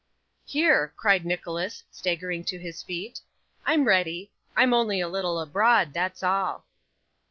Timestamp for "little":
5.07-5.39